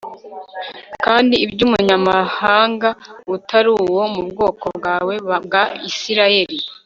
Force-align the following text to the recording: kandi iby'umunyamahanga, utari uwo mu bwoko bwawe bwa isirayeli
kandi 1.03 1.33
iby'umunyamahanga, 1.45 2.89
utari 3.35 3.69
uwo 3.77 4.03
mu 4.13 4.21
bwoko 4.29 4.65
bwawe 4.77 5.13
bwa 5.45 5.63
isirayeli 5.89 6.57